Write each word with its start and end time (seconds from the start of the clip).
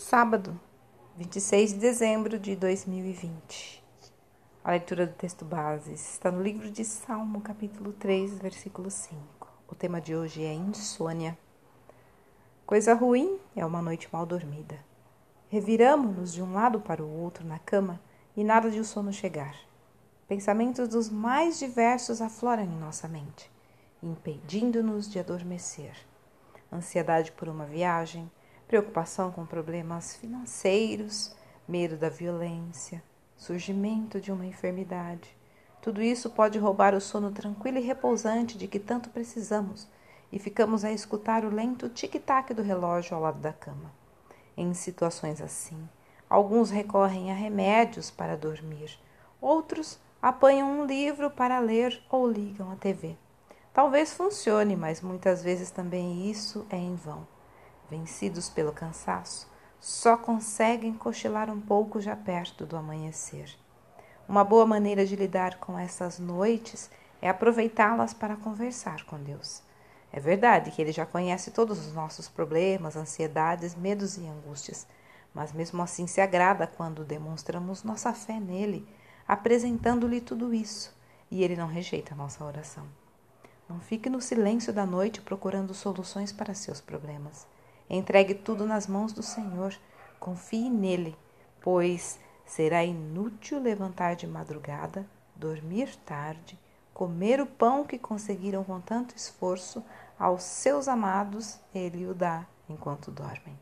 Sábado, 0.00 0.58
26 1.18 1.74
de 1.74 1.78
dezembro 1.78 2.38
de 2.38 2.56
2020. 2.56 3.84
A 4.64 4.70
leitura 4.70 5.06
do 5.06 5.12
texto 5.12 5.44
base 5.44 5.92
está 5.92 6.32
no 6.32 6.42
livro 6.42 6.70
de 6.70 6.86
Salmo, 6.86 7.42
capítulo 7.42 7.92
3, 7.92 8.38
versículo 8.38 8.90
5. 8.90 9.20
O 9.68 9.74
tema 9.74 10.00
de 10.00 10.16
hoje 10.16 10.42
é 10.42 10.54
insônia. 10.54 11.36
Coisa 12.64 12.94
ruim 12.94 13.38
é 13.54 13.64
uma 13.64 13.82
noite 13.82 14.08
mal 14.10 14.24
dormida. 14.24 14.78
Reviramo-nos 15.50 16.32
de 16.32 16.42
um 16.42 16.54
lado 16.54 16.80
para 16.80 17.04
o 17.04 17.20
outro 17.20 17.46
na 17.46 17.58
cama 17.58 18.00
e 18.34 18.42
nada 18.42 18.70
de 18.70 18.80
o 18.80 18.84
sono 18.86 19.12
chegar. 19.12 19.54
Pensamentos 20.26 20.88
dos 20.88 21.10
mais 21.10 21.58
diversos 21.58 22.22
afloram 22.22 22.62
em 22.62 22.78
nossa 22.78 23.06
mente, 23.06 23.52
impedindo-nos 24.02 25.10
de 25.10 25.18
adormecer. 25.18 25.94
Ansiedade 26.72 27.32
por 27.32 27.50
uma 27.50 27.66
viagem, 27.66 28.30
preocupação 28.70 29.32
com 29.32 29.44
problemas 29.44 30.14
financeiros, 30.14 31.34
medo 31.66 31.96
da 31.96 32.08
violência, 32.08 33.02
surgimento 33.36 34.20
de 34.20 34.30
uma 34.30 34.46
enfermidade. 34.46 35.36
Tudo 35.82 36.00
isso 36.00 36.30
pode 36.30 36.56
roubar 36.56 36.94
o 36.94 37.00
sono 37.00 37.32
tranquilo 37.32 37.78
e 37.78 37.80
repousante 37.80 38.56
de 38.56 38.68
que 38.68 38.78
tanto 38.78 39.10
precisamos 39.10 39.88
e 40.30 40.38
ficamos 40.38 40.84
a 40.84 40.92
escutar 40.92 41.44
o 41.44 41.52
lento 41.52 41.88
tic-tac 41.88 42.54
do 42.54 42.62
relógio 42.62 43.16
ao 43.16 43.22
lado 43.22 43.40
da 43.40 43.52
cama. 43.52 43.92
Em 44.56 44.72
situações 44.72 45.40
assim, 45.40 45.88
alguns 46.28 46.70
recorrem 46.70 47.32
a 47.32 47.34
remédios 47.34 48.08
para 48.08 48.36
dormir, 48.36 48.96
outros 49.40 49.98
apanham 50.22 50.70
um 50.70 50.86
livro 50.86 51.28
para 51.28 51.58
ler 51.58 52.00
ou 52.08 52.30
ligam 52.30 52.70
a 52.70 52.76
TV. 52.76 53.16
Talvez 53.74 54.12
funcione, 54.12 54.76
mas 54.76 55.00
muitas 55.00 55.42
vezes 55.42 55.72
também 55.72 56.30
isso 56.30 56.64
é 56.70 56.76
em 56.76 56.94
vão 56.94 57.26
vencidos 57.90 58.48
pelo 58.48 58.72
cansaço, 58.72 59.50
só 59.80 60.16
conseguem 60.16 60.94
cochilar 60.94 61.50
um 61.50 61.60
pouco 61.60 62.00
já 62.00 62.14
perto 62.14 62.64
do 62.64 62.76
amanhecer. 62.76 63.50
Uma 64.28 64.44
boa 64.44 64.64
maneira 64.64 65.04
de 65.04 65.16
lidar 65.16 65.58
com 65.58 65.76
essas 65.78 66.18
noites 66.18 66.88
é 67.20 67.28
aproveitá-las 67.28 68.14
para 68.14 68.36
conversar 68.36 69.04
com 69.04 69.18
Deus. 69.18 69.62
É 70.12 70.20
verdade 70.20 70.70
que 70.70 70.80
Ele 70.80 70.92
já 70.92 71.04
conhece 71.04 71.50
todos 71.50 71.84
os 71.84 71.92
nossos 71.92 72.28
problemas, 72.28 72.96
ansiedades, 72.96 73.74
medos 73.74 74.16
e 74.16 74.26
angústias, 74.26 74.86
mas 75.34 75.52
mesmo 75.52 75.82
assim 75.82 76.06
se 76.06 76.20
agrada 76.20 76.66
quando 76.66 77.04
demonstramos 77.04 77.84
nossa 77.84 78.12
fé 78.12 78.38
nele, 78.38 78.88
apresentando-lhe 79.26 80.20
tudo 80.20 80.54
isso, 80.54 80.94
e 81.30 81.42
Ele 81.42 81.56
não 81.56 81.66
rejeita 81.66 82.14
a 82.14 82.16
nossa 82.16 82.44
oração. 82.44 82.86
Não 83.68 83.78
fique 83.78 84.10
no 84.10 84.20
silêncio 84.20 84.72
da 84.72 84.84
noite 84.84 85.20
procurando 85.20 85.72
soluções 85.72 86.32
para 86.32 86.54
seus 86.54 86.80
problemas. 86.80 87.46
Entregue 87.90 88.34
tudo 88.34 88.64
nas 88.64 88.86
mãos 88.86 89.12
do 89.12 89.22
Senhor. 89.22 89.74
Confie 90.20 90.70
nele, 90.70 91.16
pois 91.60 92.20
será 92.46 92.84
inútil 92.84 93.60
levantar 93.60 94.14
de 94.14 94.28
madrugada, 94.28 95.04
dormir 95.34 95.96
tarde, 96.06 96.56
comer 96.94 97.40
o 97.40 97.46
pão 97.46 97.84
que 97.84 97.98
conseguiram 97.98 98.62
com 98.62 98.80
tanto 98.80 99.16
esforço, 99.16 99.84
aos 100.16 100.44
seus 100.44 100.86
amados 100.86 101.58
ele 101.74 102.06
o 102.06 102.14
dá 102.14 102.46
enquanto 102.68 103.10
dormem. 103.10 103.58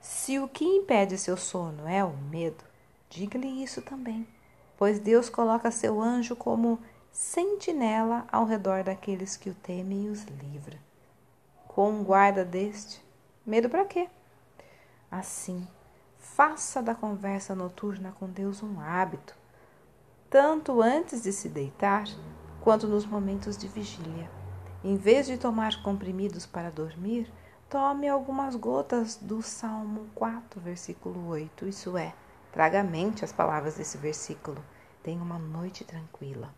Se 0.00 0.38
o 0.38 0.46
que 0.46 0.64
impede 0.64 1.18
seu 1.18 1.36
sono 1.36 1.88
é 1.88 2.04
o 2.04 2.16
medo, 2.16 2.62
diga-lhe 3.10 3.62
isso 3.62 3.82
também, 3.82 4.26
pois 4.76 5.00
Deus 5.00 5.28
coloca 5.28 5.70
seu 5.70 6.00
anjo 6.00 6.36
como 6.36 6.78
sentinela 7.10 8.26
ao 8.30 8.44
redor 8.44 8.84
daqueles 8.84 9.36
que 9.36 9.50
o 9.50 9.54
temem 9.54 10.04
e 10.04 10.08
os 10.08 10.22
livra. 10.24 10.78
Com 11.66 12.04
guarda 12.04 12.44
deste, 12.44 13.02
Medo 13.48 13.70
para 13.70 13.86
quê? 13.86 14.10
Assim, 15.10 15.66
faça 16.18 16.82
da 16.82 16.94
conversa 16.94 17.54
noturna 17.54 18.12
com 18.20 18.28
Deus 18.28 18.62
um 18.62 18.78
hábito, 18.78 19.34
tanto 20.28 20.82
antes 20.82 21.22
de 21.22 21.32
se 21.32 21.48
deitar 21.48 22.04
quanto 22.60 22.86
nos 22.86 23.06
momentos 23.06 23.56
de 23.56 23.66
vigília. 23.66 24.30
Em 24.84 24.96
vez 24.96 25.26
de 25.26 25.38
tomar 25.38 25.82
comprimidos 25.82 26.44
para 26.44 26.70
dormir, 26.70 27.32
tome 27.70 28.06
algumas 28.06 28.54
gotas 28.54 29.16
do 29.16 29.40
Salmo 29.40 30.10
4, 30.14 30.60
versículo 30.60 31.28
8. 31.28 31.66
Isso 31.68 31.96
é, 31.96 32.12
traga 32.52 32.80
à 32.80 32.84
mente 32.84 33.24
as 33.24 33.32
palavras 33.32 33.76
desse 33.76 33.96
versículo. 33.96 34.62
Tenha 35.02 35.22
uma 35.22 35.38
noite 35.38 35.84
tranquila. 35.84 36.52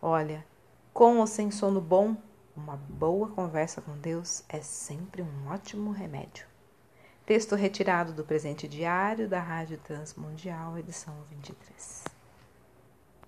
Olha, 0.00 0.46
com 0.94 1.18
ou 1.18 1.26
sem 1.26 1.50
sono 1.50 1.80
bom, 1.80 2.16
uma 2.56 2.76
boa 2.76 3.28
conversa 3.28 3.80
com 3.80 3.96
Deus 3.98 4.44
é 4.48 4.60
sempre 4.60 5.22
um 5.22 5.48
ótimo 5.48 5.90
remédio. 5.90 6.46
Texto 7.24 7.54
retirado 7.54 8.12
do 8.12 8.24
presente 8.24 8.66
diário 8.66 9.28
da 9.28 9.40
Rádio 9.40 9.78
Transmundial, 9.78 10.76
edição 10.78 11.14
23. 11.30 12.09